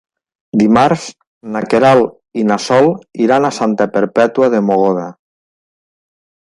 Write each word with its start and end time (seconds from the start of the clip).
Dimarts 0.61 1.03
na 1.57 1.61
Queralt 1.73 2.41
i 2.45 2.47
na 2.53 2.59
Sol 2.69 2.91
iran 3.27 3.49
a 3.49 3.55
Santa 3.61 3.91
Perpètua 3.99 4.53
de 4.57 4.67
Mogoda. 4.73 5.09